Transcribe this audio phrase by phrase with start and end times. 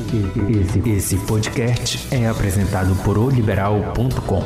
[0.00, 4.44] Esse, esse podcast é apresentado por oliberal.com.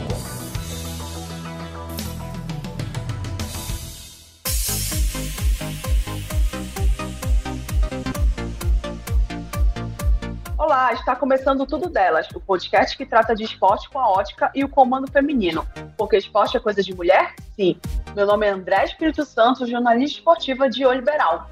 [10.56, 14.64] Olá, está começando Tudo Delas, o podcast que trata de esporte com a ótica e
[14.64, 15.66] o comando feminino.
[15.98, 17.34] Porque esporte é coisa de mulher?
[17.54, 17.78] Sim.
[18.16, 21.50] Meu nome é André Espírito Santo, jornalista esportiva de O Liberal.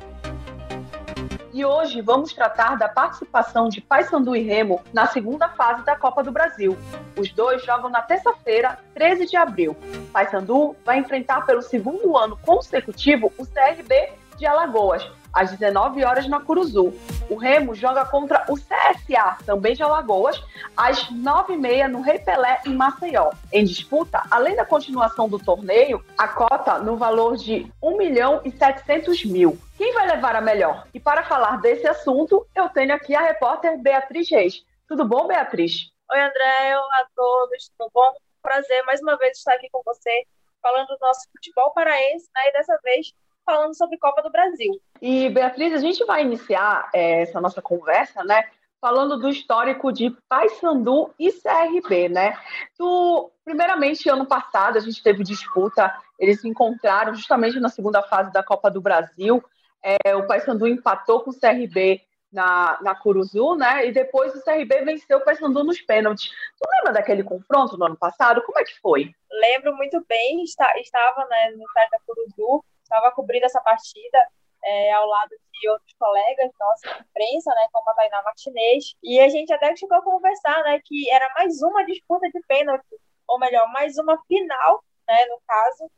[1.60, 6.22] E hoje vamos tratar da participação de Paysandu e Remo na segunda fase da Copa
[6.22, 6.74] do Brasil.
[7.18, 9.76] Os dois jogam na terça-feira, 13 de abril.
[10.10, 16.40] Paysandu vai enfrentar pelo segundo ano consecutivo o CRB de Alagoas, às 19 horas na
[16.40, 16.92] Curuzu.
[17.28, 20.42] O Remo joga contra o CSA, também de Alagoas,
[20.76, 23.30] às 9h30 no Rei Pelé, em Maceió.
[23.52, 28.50] Em disputa, além da continuação do torneio, a cota no valor de 1 milhão e
[28.50, 29.58] 700 mil.
[29.76, 30.86] Quem vai levar a melhor?
[30.92, 34.64] E para falar desse assunto, eu tenho aqui a repórter Beatriz Reis.
[34.86, 35.90] Tudo bom, Beatriz?
[36.10, 36.76] Oi, André.
[36.76, 37.70] Olá a todos.
[37.78, 38.12] Tudo bom?
[38.42, 40.26] Prazer mais uma vez estar aqui com você,
[40.60, 42.48] falando do nosso futebol paraense, né?
[42.48, 43.12] e dessa vez
[43.44, 44.80] falando sobre Copa do Brasil.
[45.00, 48.44] E, Beatriz, a gente vai iniciar é, essa nossa conversa, né?
[48.80, 52.38] Falando do histórico de Paysandu e CRB, né?
[52.76, 58.32] Tu, primeiramente, ano passado a gente teve disputa, eles se encontraram justamente na segunda fase
[58.32, 59.42] da Copa do Brasil.
[59.82, 62.00] É, o Paysandu empatou com o CRB
[62.32, 63.86] na, na Curuzu, né?
[63.86, 66.30] E depois o CRB venceu o Paysandu nos pênaltis.
[66.30, 68.42] Tu lembra daquele confronto no ano passado?
[68.42, 69.12] Como é que foi?
[69.30, 74.18] Lembro muito bem, estava né, no estádio da Curuzu, estava cobrindo essa partida
[74.64, 79.20] é, ao lado de outros colegas nossos de imprensa, né, como a Tainá Martinez, e
[79.20, 82.84] a gente até chegou a conversar, né, que era mais uma disputa de pênalti,
[83.26, 85.90] ou melhor, mais uma final, né, no caso,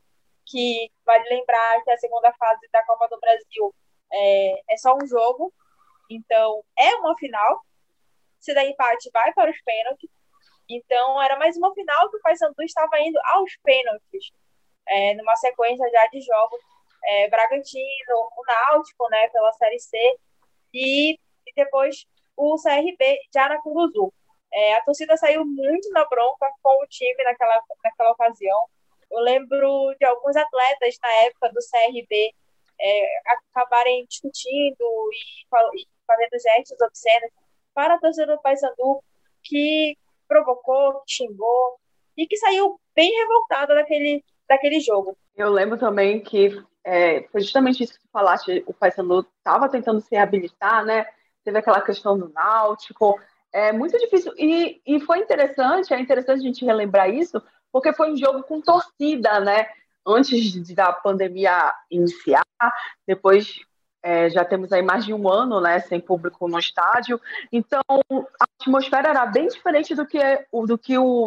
[0.45, 3.73] que vale lembrar que a segunda fase da Copa do Brasil
[4.11, 5.51] é, é só um jogo,
[6.09, 7.61] então é uma final,
[8.39, 10.09] se der empate vai para os pênaltis,
[10.69, 14.31] então era mais uma final que o Paysandu estava indo aos pênaltis,
[14.87, 16.59] é, numa sequência já de jogos
[17.05, 19.97] é, Bragantino, o Náutico, né, pela Série C,
[20.73, 22.05] e, e depois
[22.35, 24.13] o CRB já na.
[24.51, 28.67] É, a torcida saiu muito na bronca com o time naquela, naquela ocasião.
[29.11, 32.33] Eu lembro de alguns atletas na época do CRB
[32.79, 33.07] é,
[33.55, 37.31] acabarem discutindo e, e fazendo gestos obscenos
[37.73, 39.03] para a torcida do Paysandu,
[39.43, 39.97] que
[40.27, 41.79] provocou, que xingou
[42.15, 45.17] e que saiu bem revoltada daquele, daquele jogo.
[45.35, 50.01] Eu lembro também que é, foi justamente isso que tu falaste, o Paysandu estava tentando
[50.01, 51.05] se reabilitar, né?
[51.43, 53.19] Teve aquela questão do Náutico,
[53.51, 57.41] é muito difícil, e, e foi interessante, é interessante a gente relembrar isso,
[57.71, 59.67] porque foi um jogo com torcida, né?
[60.05, 62.45] Antes da pandemia iniciar,
[63.07, 63.61] depois
[64.03, 67.19] é, já temos aí mais de um ano, né, sem público no estádio,
[67.51, 70.19] então a atmosfera era bem diferente do que,
[70.51, 71.25] do que o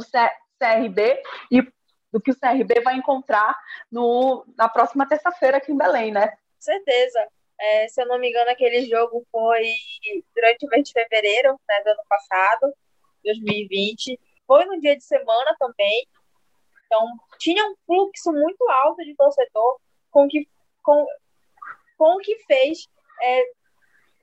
[0.60, 1.66] CRB, e
[2.12, 3.56] do que o CRB vai encontrar
[3.90, 6.36] no, na próxima terça-feira aqui em Belém, né?
[6.58, 7.26] Certeza.
[7.58, 9.64] É, se eu não me engano, aquele jogo foi
[10.34, 12.74] durante o mês de fevereiro né, do ano passado,
[13.24, 14.18] 2020.
[14.46, 16.06] Foi no dia de semana também.
[16.86, 17.06] Então,
[17.38, 19.80] tinha um fluxo muito alto de torcedor
[20.10, 20.48] com que,
[20.82, 21.06] com,
[21.98, 22.86] com o que fez.
[23.22, 23.42] É,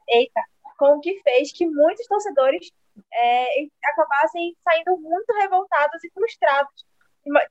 [0.09, 0.41] eita,
[0.77, 2.72] com que fez que muitos torcedores
[3.11, 6.85] é, acabassem saindo muito revoltados e frustrados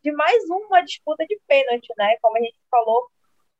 [0.03, 2.17] de mais uma disputa de pênalti, né?
[2.21, 3.09] Como a gente falou,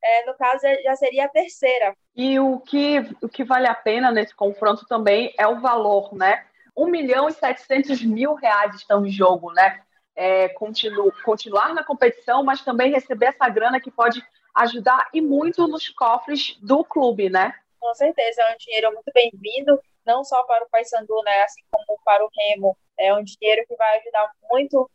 [0.03, 1.97] é, no caso já seria a terceira.
[2.15, 6.45] E o que, o que vale a pena nesse confronto também é o valor, né?
[6.77, 9.83] 1 milhão e 700 mil reais estão em jogo, né?
[10.15, 14.23] É, continu, continuar na competição, mas também receber essa grana que pode
[14.55, 17.55] ajudar e muito nos cofres do clube, né?
[17.81, 21.43] Com certeza, é um dinheiro muito bem-vindo, não só para o Paysandu, né?
[21.43, 22.77] Assim como para o Remo.
[22.99, 24.91] É um dinheiro que vai ajudar muito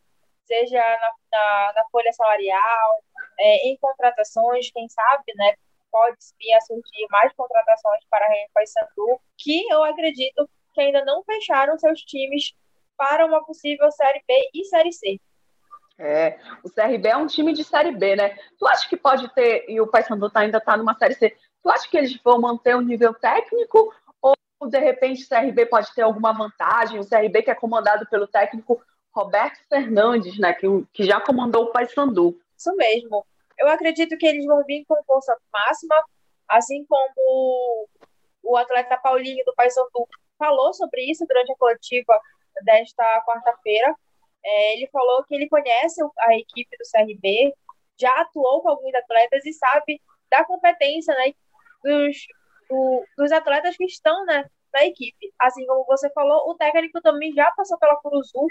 [0.48, 3.04] seja na, na, na folha salarial,
[3.38, 5.54] é, em contratações, quem sabe, né,
[5.92, 11.22] pode vir a surgir mais contratações para a Paysandu, que eu acredito que ainda não
[11.22, 12.54] fecharam seus times
[12.96, 15.20] para uma possível Série B e Série C.
[15.98, 18.36] É, o CRB é um time de Série B, né?
[18.58, 21.70] Tu acha que pode ter, e o Paysandu tá, ainda está numa Série C, tu
[21.70, 23.92] acha que eles vão manter o nível técnico
[24.22, 24.36] ou
[24.68, 27.00] de repente o CRB pode ter alguma vantagem?
[27.00, 28.80] O CRB que é comandado pelo técnico
[29.18, 32.40] Roberto Fernandes, né, que, que já comandou o Paysandu.
[32.56, 33.26] Isso mesmo.
[33.58, 35.96] Eu acredito que eles vão vir com força máxima,
[36.48, 37.88] assim como
[38.44, 40.06] o atleta Paulinho do Paysandu
[40.38, 42.20] falou sobre isso durante a coletiva
[42.64, 43.92] desta quarta-feira.
[44.44, 47.52] É, ele falou que ele conhece a equipe do CRB,
[48.00, 50.00] já atuou com alguns atletas e sabe
[50.30, 51.32] da competência né,
[51.82, 52.16] dos,
[52.70, 55.32] do, dos atletas que estão né, da equipe.
[55.40, 58.46] Assim como você falou, o técnico também já passou pela Curuzu,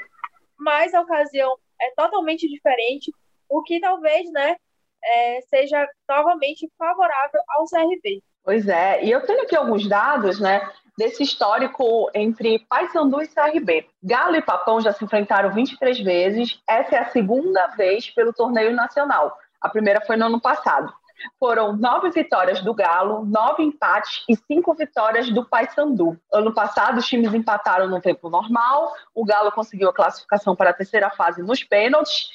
[0.58, 3.12] mas a ocasião é totalmente diferente,
[3.50, 4.56] o que talvez, né,
[5.04, 8.22] é, seja novamente favorável ao CRB.
[8.44, 10.62] Pois é, e eu tenho aqui alguns dados, né,
[10.98, 13.88] desse histórico entre Paysandu e CRB.
[14.02, 18.74] Galo e Papão já se enfrentaram 23 vezes, essa é a segunda vez pelo torneio
[18.74, 19.38] nacional.
[19.62, 20.92] A primeira foi no ano passado.
[21.40, 26.20] Foram nove vitórias do Galo, nove empates e cinco vitórias do Paysandu.
[26.32, 30.74] Ano passado, os times empataram no tempo normal, o Galo conseguiu a classificação para a
[30.74, 32.30] terceira fase nos pênaltis,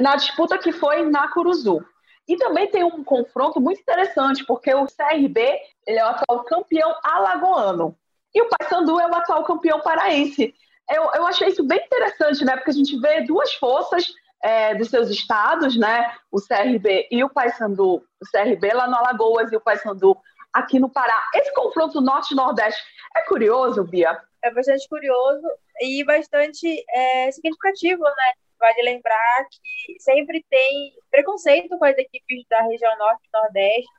[0.00, 1.84] na disputa que foi na Curuzu.
[2.28, 7.96] E também tem um confronto muito interessante, porque o CRB é o atual campeão alagoano
[8.36, 10.54] e o Paysandu é o atual campeão paraense.
[10.90, 12.54] Eu, eu achei isso bem interessante, né?
[12.54, 14.12] Porque a gente vê duas forças
[14.42, 16.14] é, dos seus estados, né?
[16.30, 20.16] O CRB e o Paysandu, o CRB lá no Alagoas e o Paysandu
[20.52, 21.22] aqui no Pará.
[21.34, 22.82] Esse confronto norte-nordeste
[23.16, 24.20] é curioso, Bia?
[24.42, 25.46] É bastante curioso
[25.80, 28.32] e bastante é, significativo, né?
[28.58, 33.90] Vale lembrar que sempre tem preconceito com as equipes da região norte nordeste.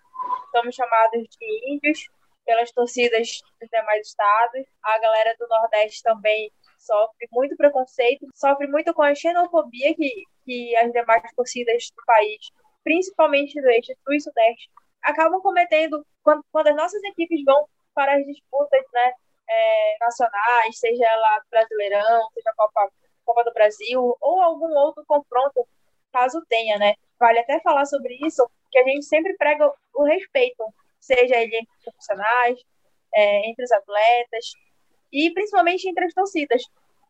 [0.51, 1.99] Somos chamados de índios
[2.45, 3.27] pelas torcidas
[3.59, 4.65] dos demais estados.
[4.81, 10.75] A galera do Nordeste também sofre muito preconceito, sofre muito com a xenofobia que, que
[10.77, 12.37] as demais torcidas do país,
[12.83, 14.69] principalmente do eixo sul e sudeste,
[15.03, 19.13] acabam cometendo quando, quando as nossas equipes vão para as disputas né,
[19.49, 22.89] é, nacionais, seja ela Brasileirão, seja Copa,
[23.25, 25.67] Copa do Brasil, ou algum outro confronto,
[26.11, 26.93] caso tenha, né?
[27.19, 30.63] Vale até falar sobre isso, que a gente sempre prega o respeito,
[30.99, 32.59] seja ele entre os profissionais,
[33.13, 34.45] é, entre os atletas,
[35.11, 36.63] e principalmente entre as torcidas,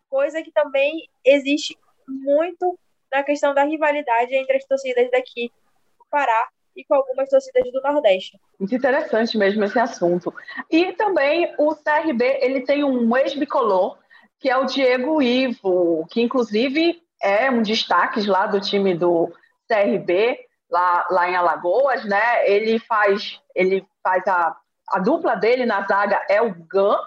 [0.09, 1.77] coisa que também existe
[2.07, 2.77] muito
[3.11, 5.51] na questão da rivalidade entre as torcidas daqui
[5.97, 8.39] do Pará e com algumas torcidas do Nordeste.
[8.59, 10.33] Muito interessante mesmo esse assunto.
[10.69, 13.97] E também o CRB, ele tem um ex-bicolor,
[14.39, 19.33] que é o Diego Ivo, que inclusive é um destaque lá do time do
[19.67, 20.39] CRB,
[20.69, 22.47] lá, lá em Alagoas, né?
[22.50, 24.55] Ele faz, ele faz a,
[24.89, 26.97] a dupla dele na zaga é o Gan,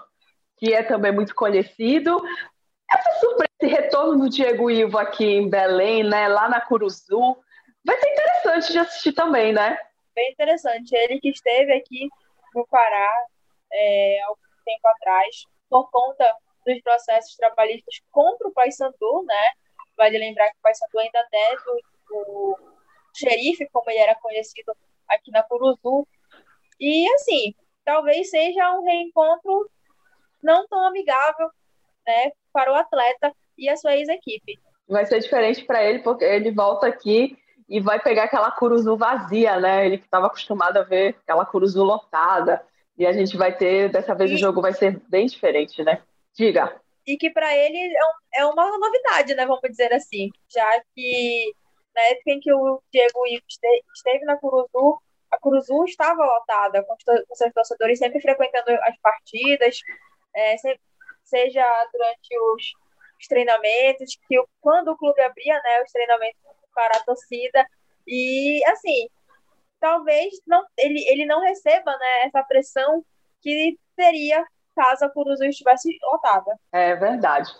[0.61, 2.21] que é também muito conhecido.
[2.89, 7.35] Essa surpresa, esse retorno do Diego Ivo aqui em Belém, né, lá na Curuzu,
[7.83, 9.75] vai ser interessante de assistir também, né?
[10.13, 10.95] Bem interessante.
[10.95, 12.07] Ele que esteve aqui
[12.53, 13.11] no Pará
[13.73, 15.35] é, há algum tempo atrás,
[15.67, 16.31] por conta
[16.63, 19.51] dos processos trabalhistas contra o Paysandu, né?
[19.97, 21.63] Vale lembrar que o Paysandu ainda deve
[22.11, 22.57] o, o
[23.15, 24.75] xerife, como ele era conhecido
[25.07, 26.07] aqui na Curuzu.
[26.79, 29.67] E, assim, talvez seja um reencontro
[30.43, 31.49] não tão amigável
[32.05, 34.59] né, para o atleta e a sua ex-equipe.
[34.87, 37.37] Vai ser diferente para ele, porque ele volta aqui
[37.69, 39.85] e vai pegar aquela Curuzu vazia, né?
[39.85, 42.61] Ele que estava acostumado a ver aquela Curuzu lotada.
[42.97, 44.33] E a gente vai ter, dessa vez e...
[44.35, 46.01] o jogo vai ser bem diferente, né?
[46.35, 46.75] Diga.
[47.07, 49.45] E que para ele é, é uma novidade, né?
[49.45, 50.29] Vamos dizer assim.
[50.49, 51.53] Já que
[51.95, 53.25] na época em que o Diego
[53.95, 55.01] esteve na Curuzu,
[55.31, 56.95] a Curuzu estava lotada, com
[57.33, 59.79] seus torcedores sempre frequentando as partidas,
[60.35, 60.55] é,
[61.23, 62.63] seja durante os,
[63.19, 66.39] os, treinamentos, que quando o clube abria né, os treinamentos
[66.73, 67.65] para a torcida,
[68.07, 69.07] e assim,
[69.79, 73.03] talvez não, ele, ele não receba né, essa pressão
[73.41, 74.45] que teria
[74.75, 76.57] caso a Curuzu estivesse lotada.
[76.71, 77.51] É verdade.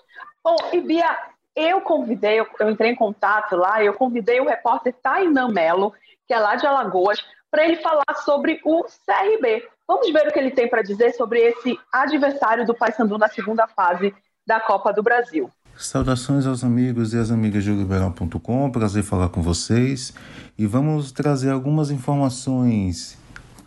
[0.43, 5.49] Bom, e Bia, eu convidei, eu, entrei em contato lá, eu convidei o repórter Tainan
[5.49, 5.93] Melo,
[6.27, 9.67] que é lá de Alagoas, para ele falar sobre o CRB.
[9.85, 13.67] Vamos ver o que ele tem para dizer sobre esse adversário do Paysandu na segunda
[13.67, 14.15] fase
[14.47, 15.51] da Copa do Brasil.
[15.75, 20.13] Saudações aos amigos e às amigas de Liberal.com, prazer falar com vocês
[20.57, 23.17] e vamos trazer algumas informações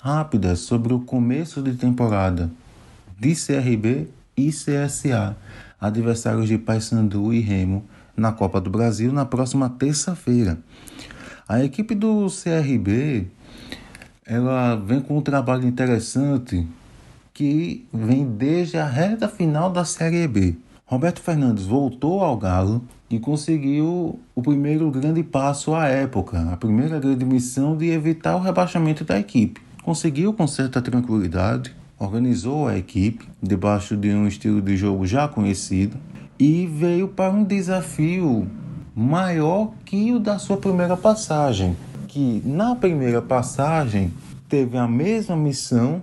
[0.01, 2.51] rápidas sobre o começo de temporada
[3.19, 5.37] de CRB e CSA,
[5.81, 7.87] adversários de Paysandu e Remo
[8.17, 10.59] na Copa do Brasil na próxima terça-feira.
[11.49, 13.27] A equipe do CRB
[14.27, 16.67] ela vem com um trabalho interessante
[17.33, 20.55] que vem desde a reta final da Série B.
[20.87, 26.99] Roberto Fernandes voltou ao Galo e conseguiu o primeiro grande passo à época, a primeira
[26.99, 29.61] grande missão de evitar o rebaixamento da equipe.
[29.83, 35.97] Conseguiu com certa tranquilidade, organizou a equipe debaixo de um estilo de jogo já conhecido
[36.39, 38.49] e veio para um desafio
[38.95, 41.77] maior que o da sua primeira passagem,
[42.15, 44.13] que na primeira passagem
[44.49, 46.01] teve a mesma missão,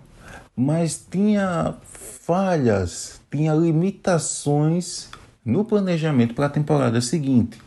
[0.53, 5.07] mas tinha falhas, tinha limitações
[5.45, 7.57] no planejamento para a temporada seguinte.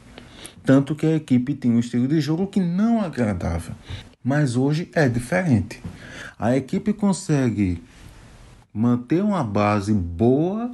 [0.62, 3.74] Tanto que a equipe tinha um estilo de jogo que não agradava.
[4.22, 5.82] Mas hoje é diferente.
[6.38, 7.82] A equipe consegue
[8.74, 10.70] manter uma base boa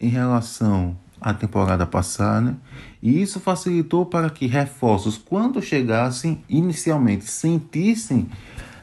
[0.00, 2.54] em relação à temporada passada,
[3.02, 8.28] e isso facilitou para que reforços, quando chegassem, inicialmente sentissem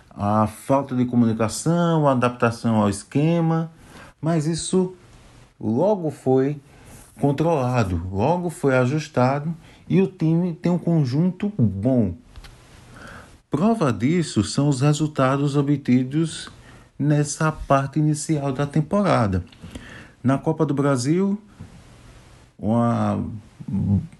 [0.10, 3.71] a falta de comunicação, a adaptação ao esquema,
[4.19, 4.95] mas isso
[5.60, 6.60] logo foi
[7.19, 9.55] controlado, logo foi ajustado
[9.88, 12.15] e o time tem um conjunto bom.
[13.51, 16.50] Prova disso são os resultados obtidos
[16.98, 19.45] nessa parte inicial da temporada.
[20.24, 21.39] Na Copa do Brasil,
[22.62, 23.20] uma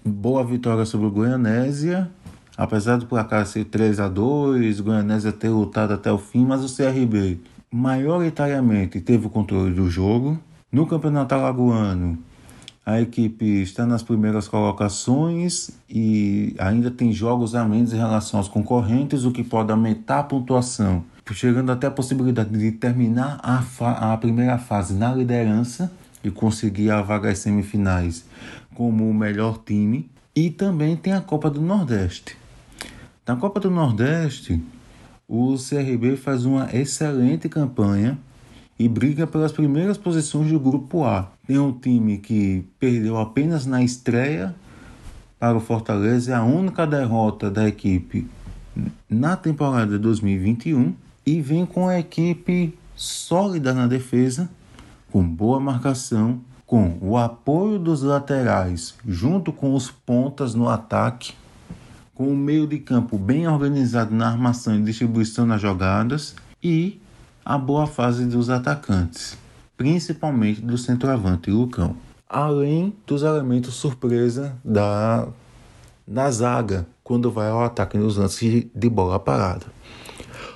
[0.04, 2.10] boa vitória sobre o Goianésia,
[2.56, 6.64] apesar do placar ser 3 a 2 o Goianésia ter lutado até o fim, mas
[6.64, 7.38] o CRB
[7.70, 10.38] maioritariamente teve o controle do jogo.
[10.70, 12.18] No Campeonato Alagoano,
[12.84, 18.48] a equipe está nas primeiras colocações e ainda tem jogos a menos em relação aos
[18.48, 24.16] concorrentes, o que pode aumentar a pontuação, chegando até a possibilidade de terminar a, a
[24.16, 28.24] primeira fase na liderança e conseguir a vaga às semifinais
[28.74, 30.10] como o melhor time.
[30.34, 32.36] E também tem a Copa do Nordeste.
[33.26, 34.60] Na Copa do Nordeste,
[35.28, 38.18] o CRB faz uma excelente campanha
[38.78, 41.30] e briga pelas primeiras posições do grupo A.
[41.46, 44.54] Tem um time que perdeu apenas na estreia
[45.38, 48.26] para o Fortaleza, é a única derrota da equipe
[49.08, 50.94] na temporada de 2021
[51.26, 54.50] e vem com a equipe sólida na defesa,
[55.12, 61.34] com boa marcação, com o apoio dos laterais junto com os pontas no ataque,
[62.14, 66.98] com o meio de campo bem organizado na armação e distribuição nas jogadas e
[67.44, 69.36] a boa fase dos atacantes,
[69.76, 71.94] principalmente do centroavante Lucão,
[72.26, 75.28] além dos elementos surpresa da,
[76.08, 79.66] da zaga quando vai ao ataque nos lances de bola parada.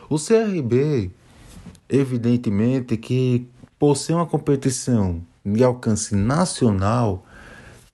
[0.09, 1.11] O CRB,
[1.91, 3.47] evidentemente que
[3.79, 7.25] por ser uma competição de alcance nacional,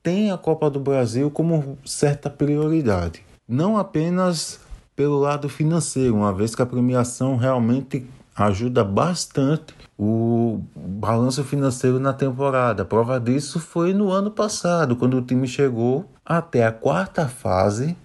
[0.03, 3.23] tem a Copa do Brasil como certa prioridade.
[3.49, 4.61] Não apenas
[4.97, 12.13] pelo lado financeiro, uma vez que a premiação realmente ajuda bastante o balanço financeiro na
[12.13, 12.83] temporada.
[12.83, 17.97] A prova disso foi no ano passado, quando o time chegou até a quarta fase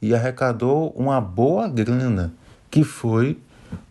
[0.00, 2.32] e arrecadou uma boa grana,
[2.70, 3.38] que foi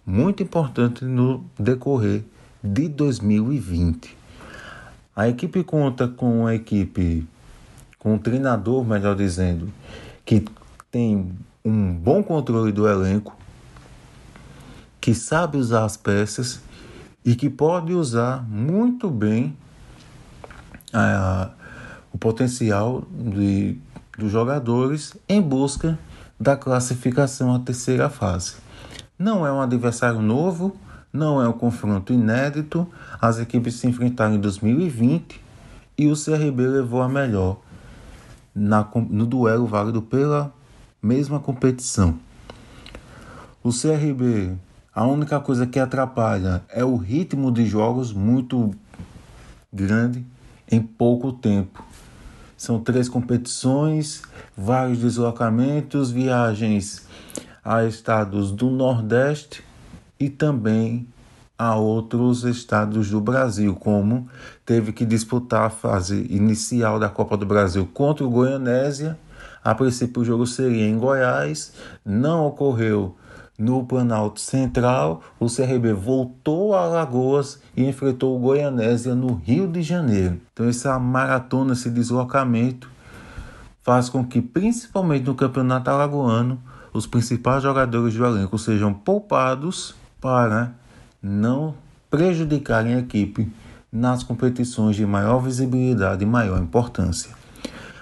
[0.05, 2.23] muito importante no decorrer
[2.63, 4.17] de 2020.
[5.15, 7.27] A equipe conta com uma equipe,
[7.97, 9.71] com um treinador, melhor dizendo,
[10.23, 10.45] que
[10.91, 11.31] tem
[11.63, 13.35] um bom controle do elenco,
[15.01, 16.61] que sabe usar as peças
[17.25, 19.55] e que pode usar muito bem
[22.13, 23.77] o potencial de,
[24.17, 25.97] dos jogadores em busca
[26.39, 28.55] da classificação à terceira fase.
[29.17, 30.75] Não é um adversário novo,
[31.17, 32.87] não é um confronto inédito.
[33.19, 35.41] As equipes se enfrentaram em 2020
[35.97, 37.57] e o CRB levou a melhor
[38.55, 40.53] na, no duelo válido pela
[41.01, 42.17] mesma competição.
[43.63, 44.55] O CRB
[44.97, 48.71] a única coisa que atrapalha é o ritmo de jogos muito
[49.71, 50.25] grande
[50.71, 51.85] em pouco tempo.
[52.57, 54.23] São três competições,
[54.57, 57.05] vários deslocamentos, viagens
[57.63, 59.63] a estados do Nordeste
[60.19, 61.07] e também
[61.57, 64.27] a outros estados do Brasil, como
[64.65, 69.17] teve que disputar a fase inicial da Copa do Brasil contra o Goianésia.
[69.63, 71.73] A princípio o jogo seria em Goiás,
[72.05, 73.15] não ocorreu
[73.57, 79.81] no Planalto Central, o CRB voltou a Alagoas e enfrentou o Goianésia no Rio de
[79.81, 80.39] Janeiro.
[80.53, 82.87] Então, essa maratona, esse deslocamento,
[83.81, 86.61] faz com que, principalmente no Campeonato Alagoano,
[86.93, 90.73] os principais jogadores do elenco sejam poupados para
[91.21, 91.75] não
[92.09, 93.51] prejudicarem a equipe
[93.91, 97.31] nas competições de maior visibilidade e maior importância.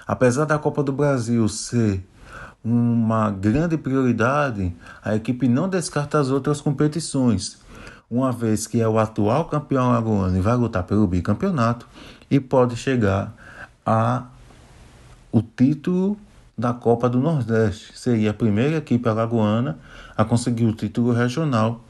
[0.06, 2.04] Apesar da Copa do Brasil ser
[2.64, 7.58] uma grande prioridade, a equipe não descarta as outras competições,
[8.10, 11.86] uma vez que é o atual campeão alagoano e vai lutar pelo bicampeonato
[12.30, 13.34] e pode chegar
[13.84, 14.24] a
[15.30, 16.16] o título
[16.56, 17.96] da Copa do Nordeste.
[17.98, 19.78] Seria a primeira equipe alagoana
[20.16, 21.84] a conseguir o título regional.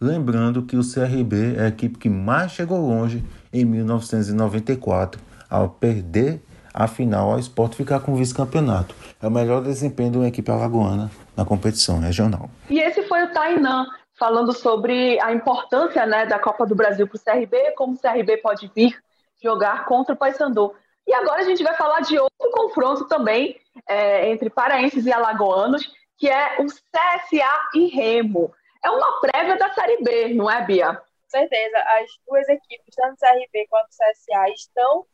[0.00, 6.40] Lembrando que o CRB é a equipe que mais chegou longe em 1994, ao perder
[6.72, 8.94] a final ao esporte ficar com o vice-campeonato.
[9.22, 12.48] É o melhor desempenho de uma equipe alagoana na competição regional.
[12.70, 13.84] E esse foi o Tainan,
[14.18, 18.38] falando sobre a importância né, da Copa do Brasil para o CRB, como o CRB
[18.38, 18.96] pode vir
[19.42, 20.72] jogar contra o Paysandu.
[21.06, 25.90] E agora a gente vai falar de outro confronto também é, entre paraenses e alagoanos,
[26.16, 28.50] que é o CSA e Remo.
[28.84, 31.00] É uma prévia da Série B, não é, Bia?
[31.30, 31.78] certeza.
[31.78, 35.06] As duas equipes, tanto o CRB quanto o CSA, estão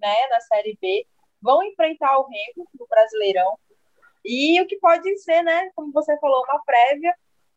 [0.00, 1.06] né, na Série B,
[1.40, 3.58] vão enfrentar o Remo no Brasileirão.
[4.24, 7.14] E o que pode ser, né, como você falou, uma prévia.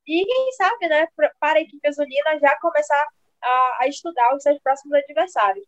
[0.07, 1.07] E quem sabe, né,
[1.39, 3.07] para a equipe azulina já começar
[3.41, 5.65] a, a estudar os seus próximos adversários.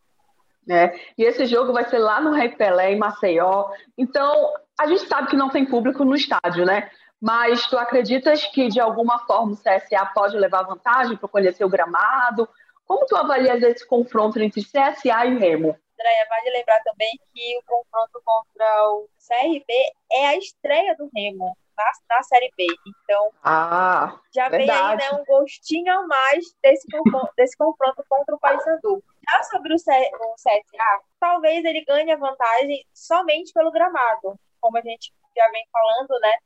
[0.69, 3.69] É, e esse jogo vai ser lá no Rei Pelé, em Maceió.
[3.97, 6.89] Então, a gente sabe que não tem público no estádio, né?
[7.23, 11.69] Mas tu acreditas que, de alguma forma, o CSA pode levar vantagem para conhecer o
[11.69, 12.49] gramado?
[12.85, 15.69] Como tu avalias esse confronto entre CSA e Remo?
[15.93, 19.73] Andréia, vale lembrar também que o confronto contra o CRB
[20.11, 22.67] é a estreia do Remo na, na Série B.
[22.85, 24.67] Então, ah, já verdade.
[24.67, 26.85] vem aí né, um gostinho a mais desse,
[27.37, 29.01] desse confronto contra o Paysandu.
[29.31, 34.77] Já sobre o, C, o CSA, talvez ele ganhe a vantagem somente pelo gramado, como
[34.77, 36.37] a gente já vem falando, né?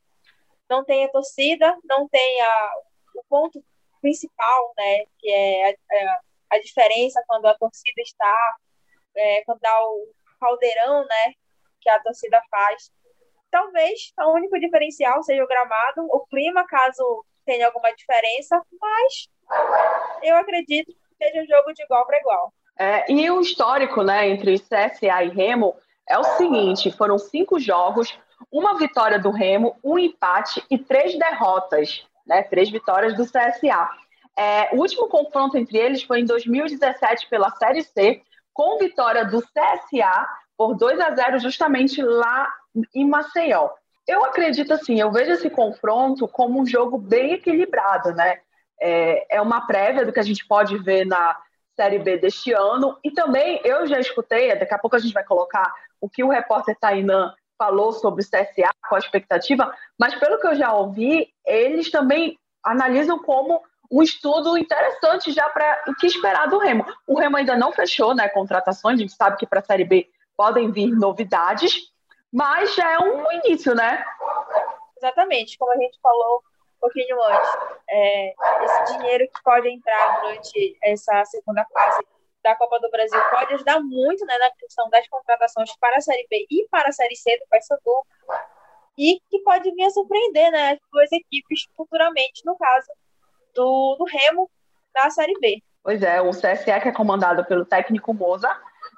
[0.69, 2.71] Não tem a torcida, não tem a,
[3.15, 3.63] o ponto
[4.01, 5.05] principal, né?
[5.19, 6.19] Que é a, a,
[6.51, 8.57] a diferença quando a torcida está
[9.17, 10.07] é, quando dá o
[10.39, 11.33] caldeirão, né,
[11.81, 12.91] que a torcida faz.
[13.49, 19.27] Talvez o único diferencial seja o gramado, o clima, caso tenha alguma diferença, mas
[20.21, 22.53] eu acredito que seja um jogo de igual para igual.
[22.77, 25.75] É, e o histórico, né, entre CSA e Remo
[26.07, 28.17] é o seguinte: foram cinco jogos,
[28.51, 33.89] uma vitória do Remo, um empate e três derrotas, né, três vitórias do CSA.
[34.37, 38.21] É, o último confronto entre eles foi em 2017 pela Série C,
[38.53, 42.47] com vitória do CSA por 2 a 0 justamente lá
[42.93, 43.69] em Maceió.
[44.07, 48.39] Eu acredito assim, eu vejo esse confronto como um jogo bem equilibrado, né?
[48.79, 51.35] É, é uma prévia do que a gente pode ver na
[51.75, 52.97] Série B deste ano.
[53.03, 56.29] E também eu já escutei, daqui a pouco a gente vai colocar o que o
[56.29, 61.33] repórter Tainan falou sobre o CSA, com a expectativa, mas pelo que eu já ouvi,
[61.45, 63.61] eles também analisam como
[63.91, 66.85] um estudo interessante já para o que esperar do Remo.
[67.07, 70.09] O Remo ainda não fechou né, contratações, a gente sabe que para a Série B
[70.35, 71.91] podem vir novidades,
[72.31, 74.03] mas já é um início, né?
[74.97, 76.43] Exatamente, como a gente falou
[76.77, 77.49] um pouquinho antes,
[77.89, 82.05] é, esse dinheiro que pode entrar durante essa segunda fase
[82.47, 86.25] da Copa do Brasil pode ajudar muito né, na questão das contratações para a Série
[86.29, 88.05] B e para a Série C do Paysandu,
[88.97, 92.87] e que pode vir a surpreender né, as duas equipes futuramente, no caso
[93.53, 94.49] do, do Remo
[94.95, 95.61] na Série B.
[95.83, 98.49] Pois é, o CSE que é comandado pelo técnico Moza.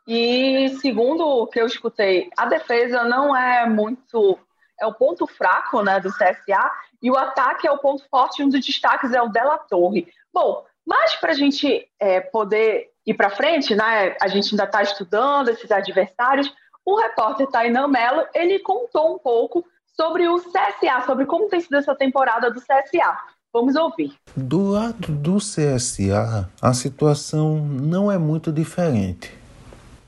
[0.07, 4.39] E segundo o que eu escutei, a defesa não é muito.
[4.79, 8.41] É o ponto fraco né, do CSA e o ataque é o ponto forte.
[8.41, 10.07] Um dos destaques é o Della Torre.
[10.33, 14.81] Bom, mas para a gente é, poder ir para frente, né, a gente ainda está
[14.81, 16.51] estudando esses adversários.
[16.83, 19.63] O repórter Tainan Mello ele contou um pouco
[19.95, 23.15] sobre o CSA, sobre como tem sido essa temporada do CSA.
[23.53, 24.15] Vamos ouvir.
[24.35, 29.31] Do lado do CSA, a situação não é muito diferente.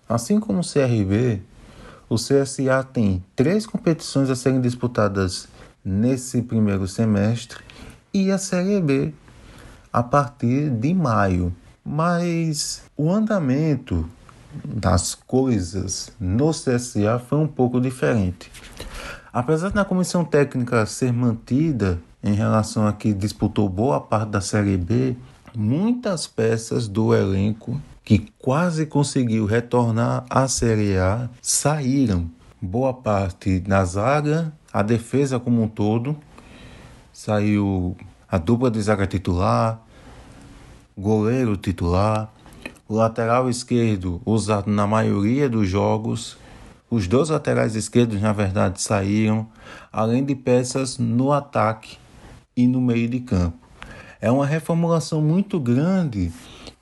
[0.09, 1.43] Assim como o CRB,
[2.09, 5.47] o CSA tem três competições a serem disputadas
[5.85, 7.63] nesse primeiro semestre
[8.11, 9.13] e a Série B
[9.91, 11.53] a partir de maio.
[11.83, 14.07] Mas o andamento
[14.63, 18.51] das coisas no CSA foi um pouco diferente.
[19.33, 24.77] Apesar da comissão técnica ser mantida em relação a que disputou boa parte da Série
[24.77, 25.15] B,
[25.55, 32.29] muitas peças do elenco que quase conseguiu retornar à Série A saíram.
[32.61, 36.15] Boa parte da zaga, a defesa como um todo,
[37.11, 37.95] saiu
[38.31, 39.81] a dupla de zaga titular,
[40.97, 42.31] goleiro titular,
[42.87, 46.37] o lateral esquerdo usado na maioria dos jogos,
[46.89, 49.47] os dois laterais esquerdos na verdade saíram,
[49.91, 51.97] além de peças no ataque
[52.55, 53.57] e no meio de campo.
[54.21, 56.31] É uma reformulação muito grande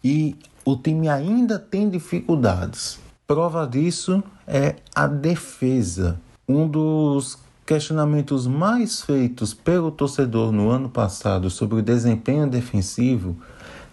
[0.03, 2.99] e o time ainda tem dificuldades.
[3.25, 6.19] Prova disso é a defesa.
[6.47, 13.37] Um dos questionamentos mais feitos pelo torcedor no ano passado sobre o desempenho defensivo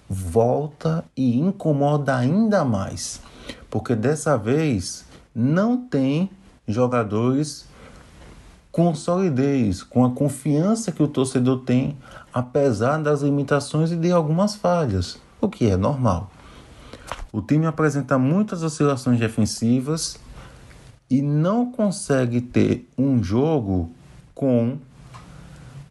[0.09, 3.21] volta e incomoda ainda mais,
[3.69, 6.31] porque dessa vez não tem
[6.67, 7.69] jogadores
[8.73, 11.99] com solidez, com a confiança que o torcedor tem,
[12.33, 16.31] apesar das limitações e de algumas falhas, o que é normal.
[17.31, 20.19] O time apresenta muitas oscilações defensivas
[21.09, 23.91] e não consegue ter um jogo
[24.35, 24.77] com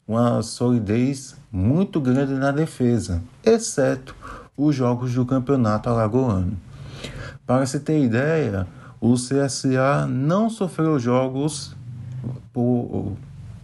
[0.08, 4.16] uma solidez muito grande na defesa, exceto
[4.58, 6.58] os jogos do campeonato alagoano.
[7.46, 8.68] Para se ter ideia,
[9.00, 11.76] o CSA não sofreu jogos
[12.52, 13.14] por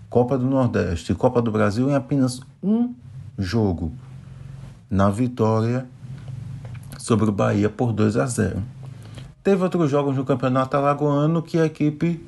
[0.09, 2.93] Copa do Nordeste e Copa do Brasil em apenas um
[3.37, 3.91] jogo.
[4.89, 5.85] Na vitória
[6.97, 8.61] sobre o Bahia por 2 a 0.
[9.43, 12.23] Teve outros jogos no Campeonato Alagoano que a equipe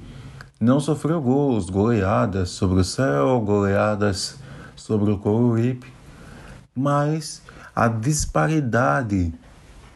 [0.59, 4.39] não sofreu gols, goleadas sobre o Céu, goleadas
[4.75, 5.93] sobre o Coruripe,
[6.75, 7.43] mas
[7.75, 9.31] a disparidade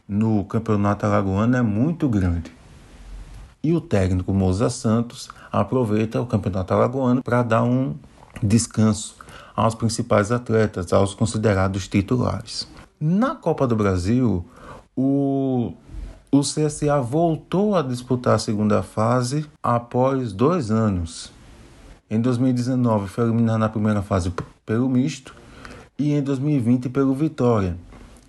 [0.08, 2.52] no Campeonato Alagoano é muito grande.
[3.64, 7.96] E o técnico Moza Santos aproveita o Campeonato Alagoano para dar um
[8.44, 9.16] descanso
[9.56, 12.68] aos principais atletas, aos considerados titulares.
[13.02, 14.46] Na Copa do Brasil,
[14.96, 15.74] o
[16.32, 21.32] o CSA voltou a disputar a segunda fase após dois anos.
[22.10, 24.32] Em 2019 foi eliminado na primeira fase
[24.66, 25.36] pelo Misto
[25.98, 27.78] e em 2020 pelo Vitória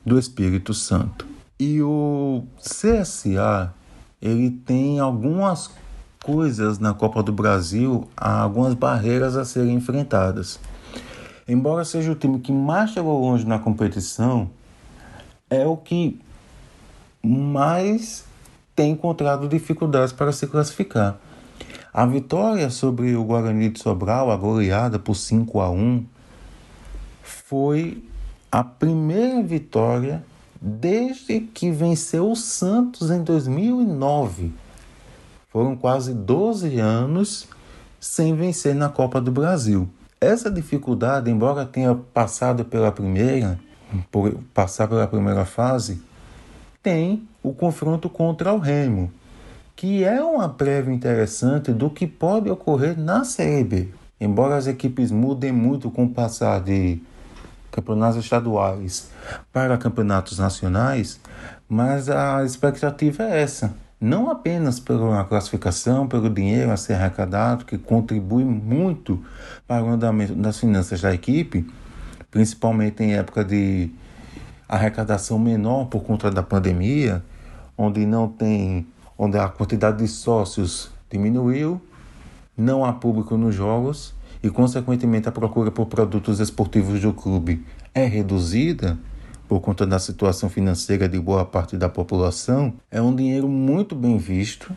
[0.04, 1.26] do Espírito Santo.
[1.58, 3.74] E o CSA
[4.20, 5.70] ele tem algumas
[6.24, 10.58] coisas na Copa do Brasil, algumas barreiras a serem enfrentadas.
[11.46, 14.50] Embora seja o time que mais chegou longe na competição,
[15.48, 16.20] é o que
[17.22, 18.24] mas
[18.74, 21.18] tem encontrado dificuldades para se classificar.
[21.92, 26.06] A vitória sobre o Guarani de Sobral, a goleada por 5 a 1,
[27.22, 28.04] foi
[28.52, 30.24] a primeira vitória
[30.60, 34.52] desde que venceu o Santos em 2009.
[35.48, 37.48] Foram quase 12 anos
[37.98, 39.88] sem vencer na Copa do Brasil.
[40.20, 43.58] Essa dificuldade, embora tenha passado pela primeira,
[44.10, 46.02] por passar pela primeira fase,
[46.82, 49.12] tem o confronto contra o Remo,
[49.74, 53.88] que é uma prévia interessante do que pode ocorrer na Série B.
[54.20, 57.00] Embora as equipes mudem muito com o passar de
[57.70, 59.10] campeonatos estaduais
[59.52, 61.20] para campeonatos nacionais,
[61.68, 63.74] mas a expectativa é essa.
[64.00, 69.22] Não apenas pela classificação, pelo dinheiro a ser arrecadado, que contribui muito
[69.66, 71.68] para o andamento das finanças da equipe,
[72.30, 73.90] principalmente em época de
[74.68, 77.22] arrecadação menor por conta da pandemia,
[77.76, 81.80] onde não tem, onde a quantidade de sócios diminuiu,
[82.56, 88.04] não há público nos jogos e consequentemente a procura por produtos esportivos do clube é
[88.04, 88.98] reduzida
[89.48, 94.18] por conta da situação financeira de boa parte da população, é um dinheiro muito bem
[94.18, 94.70] visto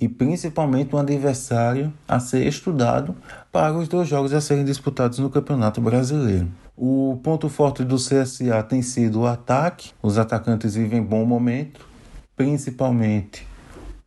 [0.00, 3.14] e principalmente um adversário a ser estudado
[3.52, 6.48] para os dois jogos a serem disputados no Campeonato Brasileiro.
[6.76, 9.92] O ponto forte do CSA tem sido o ataque.
[10.02, 11.86] Os atacantes vivem bom momento,
[12.34, 13.46] principalmente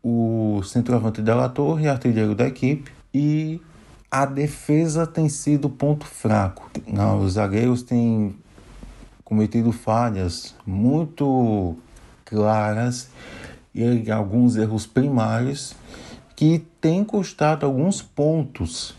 [0.03, 3.61] o centroavante Della Torre, artilheiro da equipe, e
[4.09, 6.69] a defesa tem sido ponto fraco.
[6.87, 8.35] Não, os zagueiros têm
[9.23, 11.75] cometido falhas muito
[12.23, 13.09] claras
[13.73, 15.75] e alguns erros primários
[16.35, 18.95] que têm custado alguns pontos,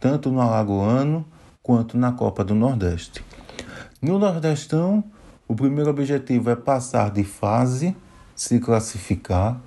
[0.00, 1.24] tanto no Alagoano
[1.68, 3.22] quanto na Copa do Nordeste.
[4.00, 5.04] No Nordestão,
[5.46, 7.94] o primeiro objetivo é passar de fase,
[8.34, 9.60] se classificar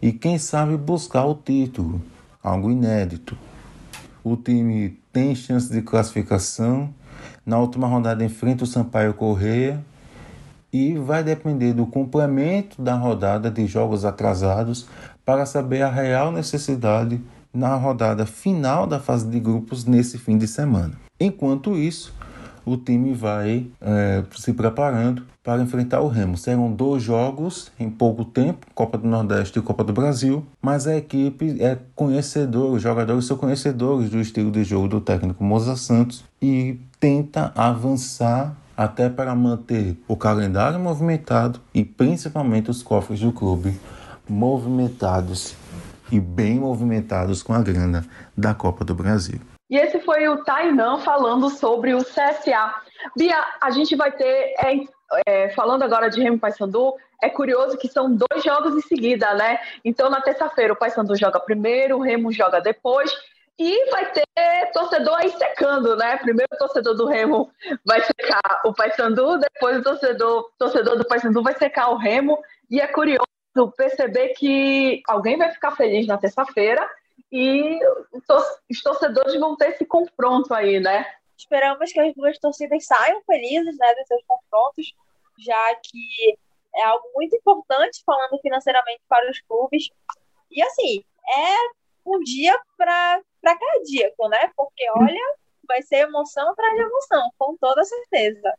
[0.00, 2.00] e, quem sabe, buscar o título,
[2.42, 3.36] algo inédito.
[4.24, 6.88] O time tem chance de classificação.
[7.44, 9.84] Na última rodada, enfrenta o Sampaio Correia
[10.72, 14.86] e vai depender do complemento da rodada de jogos atrasados
[15.22, 17.20] para saber a real necessidade
[17.52, 21.01] na rodada final da fase de grupos nesse fim de semana.
[21.22, 22.12] Enquanto isso,
[22.66, 26.36] o time vai é, se preparando para enfrentar o Remo.
[26.36, 30.96] Serão dois jogos em pouco tempo, Copa do Nordeste e Copa do Brasil, mas a
[30.96, 36.24] equipe é conhecedora, os jogadores são conhecedores do estilo de jogo do técnico Moza Santos
[36.40, 43.78] e tenta avançar até para manter o calendário movimentado e principalmente os cofres do clube
[44.28, 45.54] movimentados
[46.10, 48.04] e bem movimentados com a grana
[48.36, 49.38] da Copa do Brasil.
[49.72, 52.74] E esse foi o Tainan falando sobre o CSA.
[53.16, 54.84] Bia, a gente vai ter, é,
[55.26, 59.58] é, falando agora de Remo Paysandu, é curioso que são dois jogos em seguida, né?
[59.82, 63.10] Então, na terça-feira, o Paysandu joga primeiro, o Remo joga depois.
[63.58, 64.26] E vai ter
[64.74, 66.18] torcedor aí secando, né?
[66.18, 67.50] Primeiro o torcedor do Remo
[67.82, 72.38] vai secar o Paysandu, depois o torcedor, torcedor do Paysandu vai secar o Remo.
[72.70, 73.24] E é curioso
[73.74, 76.86] perceber que alguém vai ficar feliz na terça-feira
[77.30, 77.78] e
[78.70, 81.06] os torcedores vão ter esse confronto aí, né?
[81.36, 84.92] Esperamos que as duas torcidas saiam felizes né, dos seus confrontos,
[85.38, 86.38] já que
[86.76, 89.88] é algo muito importante falando financeiramente para os clubes.
[90.50, 91.02] E assim,
[91.34, 91.56] é
[92.06, 94.50] um dia para cardíaco, né?
[94.56, 98.54] Porque olha, vai ser emoção atrás de emoção, com toda certeza.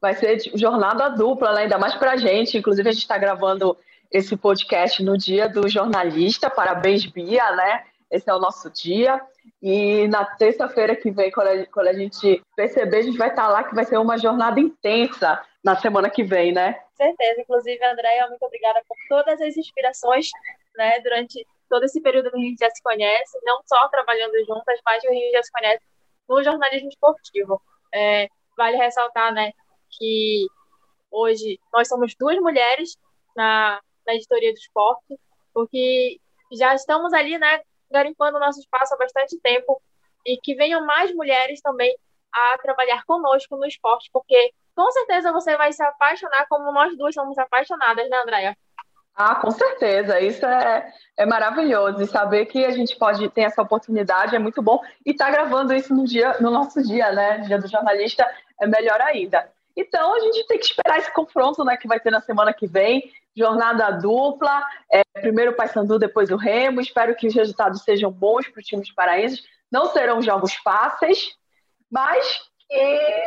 [0.00, 1.62] Vai ser jornada dupla, né?
[1.62, 2.58] ainda mais para a gente.
[2.58, 3.76] Inclusive, a gente está gravando
[4.10, 6.50] esse podcast no dia do jornalista.
[6.50, 7.84] Parabéns, Bia, né?
[8.10, 9.20] esse é o nosso dia.
[9.60, 13.74] E na terça-feira que vem, quando a, gente perceber, a gente vai estar lá, que
[13.74, 16.80] vai ser uma jornada intensa na semana que vem, né?
[16.96, 17.40] certeza.
[17.40, 20.30] Inclusive, Andréia, muito obrigada por todas as inspirações,
[20.76, 24.80] né, durante todo esse período que a gente já se conhece, não só trabalhando juntas,
[24.84, 25.84] mas que a gente já se conhece
[26.28, 27.60] no jornalismo esportivo.
[27.92, 29.52] É, vale ressaltar, né,
[29.90, 30.46] que
[31.10, 32.96] hoje nós somos duas mulheres
[33.36, 35.18] na, na editoria do esporte,
[35.52, 36.18] porque
[36.52, 39.80] já estamos ali, né, garimpando o nosso espaço há bastante tempo
[40.26, 41.96] e que venham mais mulheres também
[42.32, 47.14] a trabalhar conosco no esporte, porque com certeza você vai se apaixonar como nós duas
[47.14, 48.56] somos apaixonadas, né, Andréia?
[49.16, 52.02] Ah, com certeza, isso é, é maravilhoso.
[52.02, 54.80] E saber que a gente pode ter essa oportunidade é muito bom.
[55.06, 57.38] E estar tá gravando isso no, dia, no nosso dia, né?
[57.38, 58.28] Dia do jornalista,
[58.60, 59.48] é melhor ainda.
[59.76, 62.66] Então a gente tem que esperar esse confronto né, que vai ter na semana que
[62.66, 63.12] vem.
[63.36, 66.80] Jornada dupla, é, primeiro o Paysandu, depois o Remo.
[66.80, 69.42] Espero que os resultados sejam bons para os times paraenses.
[69.70, 71.36] Não serão jogos fáceis,
[71.90, 73.24] mas que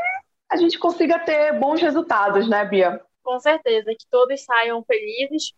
[0.49, 3.01] a gente consiga ter bons resultados, né, Bia?
[3.23, 5.53] Com certeza, que todos saiam felizes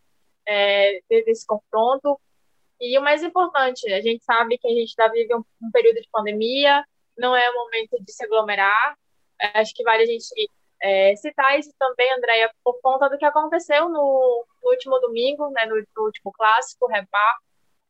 [0.47, 2.19] é, desse confronto.
[2.81, 6.01] E o mais importante, a gente sabe que a gente está vivendo um, um, período
[6.01, 6.83] de pandemia,
[7.17, 8.97] não é o momento de se aglomerar.
[9.39, 10.23] É, acho que vale a gente
[10.81, 15.65] é, citar isso também, Andréia, por conta do que aconteceu no, no último domingo, né,
[15.65, 17.37] no, no último clássico, Repar.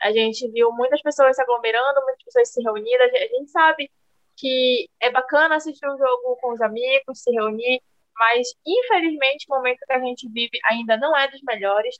[0.02, 3.04] A gente viu muitas pessoas se aglomerando, muitas pessoas se reunindo.
[3.04, 3.92] A gente sabe
[4.38, 7.82] que é bacana assistir um jogo com os amigos, se reunir,
[8.16, 12.00] mas infelizmente o momento que a gente vive ainda não é dos melhores.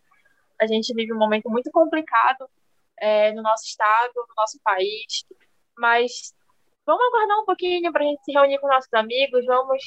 [0.62, 2.50] A gente vive um momento muito complicado
[2.98, 5.26] é, no nosso estado, no nosso país,
[5.78, 6.34] mas
[6.86, 9.84] vamos aguardar um pouquinho para a gente se reunir com nossos amigos, vamos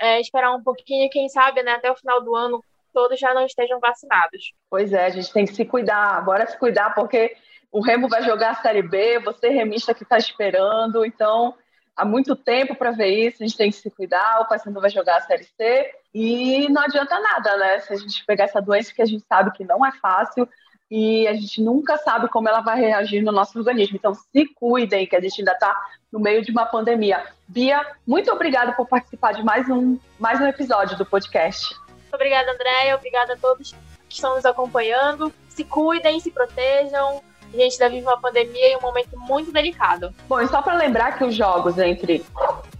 [0.00, 3.44] é, esperar um pouquinho, quem sabe, né, até o final do ano todos já não
[3.44, 4.54] estejam vacinados.
[4.70, 7.36] Pois é, a gente tem que se cuidar, bora se cuidar, porque
[7.70, 11.54] o Remo vai jogar a Série B, você remista que está esperando, então
[11.94, 14.88] há muito tempo para ver isso, a gente tem que se cuidar, o Paysandu vai
[14.88, 17.78] jogar a Série C e não adianta nada, né?
[17.80, 20.48] Se a gente pegar essa doença que a gente sabe que não é fácil
[20.90, 23.96] e a gente nunca sabe como ela vai reagir no nosso organismo.
[23.96, 25.74] Então se cuidem, que a gente ainda está
[26.12, 27.24] no meio de uma pandemia.
[27.48, 31.74] Bia, muito obrigada por participar de mais um, mais um episódio do podcast.
[32.12, 32.96] Obrigada, Andréia.
[32.96, 33.74] Obrigada a todos
[34.08, 35.32] que estão nos acompanhando.
[35.48, 37.22] Se cuidem, se protejam
[37.52, 40.14] a gente ainda vive uma pandemia e um momento muito delicado.
[40.28, 42.24] Bom, e só para lembrar que os jogos entre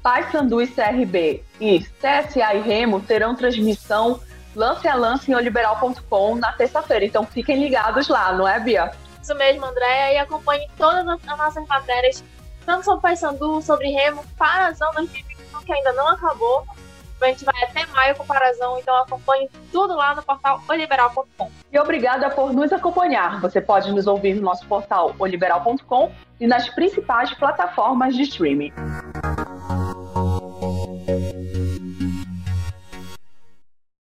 [0.02, 4.20] Paysandu e CRB e CSA e Remo terão transmissão
[4.56, 7.04] lance a lance em oliberal.com na terça-feira.
[7.04, 8.90] Então fiquem ligados lá, não é, Bia?
[9.22, 10.14] Isso mesmo, Andréia.
[10.14, 12.24] E acompanhe todas as nossas matérias,
[12.64, 16.66] tanto sobre Paysandu, sobre Remo, Parazão 2021, que ainda não acabou.
[17.20, 21.50] A gente vai até maio com Parazão, então acompanhe tudo lá no portal oliberal.com.
[21.72, 23.40] E obrigada por nos acompanhar.
[23.40, 28.72] Você pode nos ouvir no nosso portal oliberal.com e nas principais plataformas de streaming.